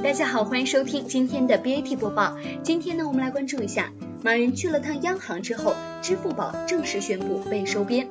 [0.00, 2.36] 大家好，欢迎收听今天的 BAT 播报。
[2.62, 3.92] 今天呢，我们来关注一下，
[4.22, 8.08] 马云去了趟央行之后，支付宝正式宣布被收编，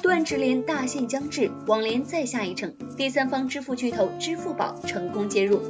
[0.00, 5.60] 断直连大限将至，网联再下一城，第三方支付巨头支付宝成功接入。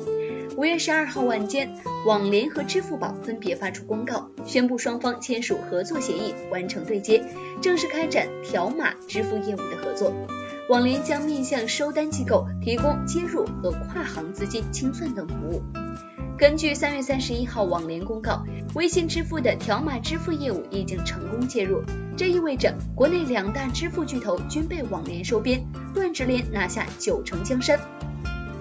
[0.59, 1.74] 五月十二号晚间，
[2.07, 7.24] 网联和支付宝分别发出公告，宣布双方签署合作协议，完成对接，
[7.62, 10.12] 正式开展条码支付业务的合作。
[10.73, 15.63] 网联将面向收单机构提供接入和跨行资金清算等服务。
[16.39, 18.43] 根据三月三十一号网联公告，
[18.75, 21.83] 微信支付的条码支付业务已经成功接入，
[22.16, 27.79] 这意味着国内两大支付巨头均被网联收编，断直连拿下九成江山。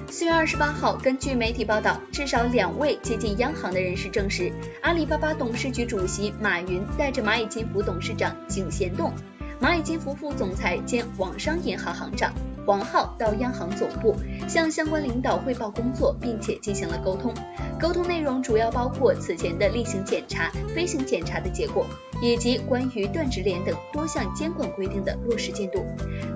[0.10, 9.14] 四月二十八号，根据媒体报道，至少两位接近央行的人士证实，阿里巴巴董事局主席马云带着蚂蚁金服董事长井贤栋。
[9.62, 12.34] 蚂蚁金服副总裁兼网商银行行长
[12.66, 14.16] 黄浩到央行总部
[14.48, 17.32] 向相关领导汇报工作，并且进行了沟通。
[17.80, 21.86] 沟通内容主要包括此前的例行检查、飞行检查的结果，
[22.24, 25.86] 以及关于断直连等多项监管规定的落实进度。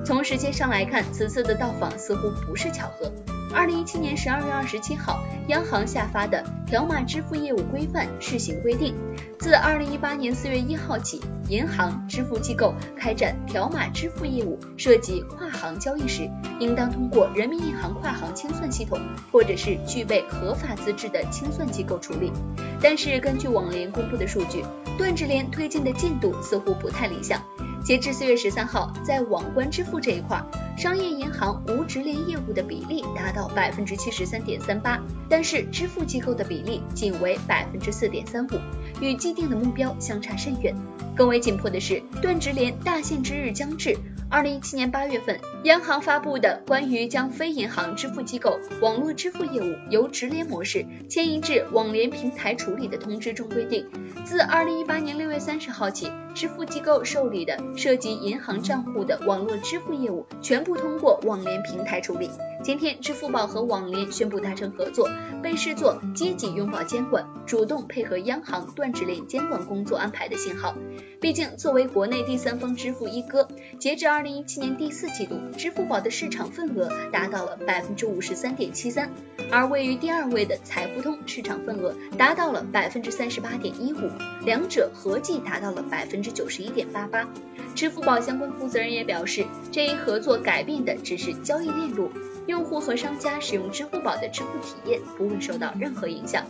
[0.04, 3.12] 从时间上来看，此次的到访似乎不是巧合。
[3.56, 8.94] 二零一七年十二月二十七号，央行下发的条码支付业务规范试行规定，
[9.40, 19.00] 自二零一八年四月一号起，银行、支付机构开展条码支付业务涉及跨行交易时，应当通过人民银行跨行清算系统，
[19.32, 22.34] 或者是具备合法资质的清算机构处理。
[22.82, 24.66] 但是，根据网联公布的数据，
[24.98, 27.42] 断直连推进的进度似乎不太理想。
[27.86, 30.44] 截至四月十三号，在网关支付这一块，
[30.76, 35.00] 商业银行无直连业务的比例达到百分之七十三点三八，
[35.30, 38.60] 但是支付机构的比例仅为百分之四点三五，
[39.00, 40.76] 与既定的目标相差甚远。
[41.16, 43.96] 更为紧迫的是，断直连大限之日将至。
[44.28, 53.86] 二零一七年八月份，央行发布的关于将非银行支付机构网络支付业务由直连模式迁移至网联平台处理的通知中规定，
[54.26, 62.30] 自二零一八年六月三十号起，支付机构受理的涉及银行账户的网络支付业务，全部通过网联平台处理。
[62.66, 65.08] 今天，支付宝和网联宣布达成合作，
[65.44, 70.74] 被视作积极拥抱监管、主动配合央行断直连监管工作安排的信号。
[71.22, 79.12] 毕竟，作为国内第三方支付一哥，截至二零一七年第四季度，支付宝的市场份额达到了百分之五十三点七三，
[79.52, 84.10] 而位于第二位的财付通市场份额达到了百分之三十八点一五，
[84.44, 87.30] 两者合计达到了百分之九十一点八八。
[87.76, 92.10] 支付宝相关负责人也表示，这一合作改变的只是交易链路。
[92.56, 96.46] 用户和商家使用支付宝的支付体验不会受到任何影响。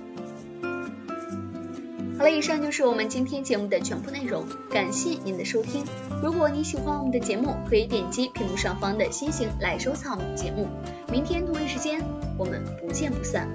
[2.17, 5.83] 好了，以上就是我们今天节目的全部内容，感谢您的收听。
[6.23, 10.67] 如果你喜欢我们的节目，可以点击屏幕上方的星星来收藏我们节目。
[11.11, 12.01] 明天同一时间，
[12.37, 13.49] 我们不见不散。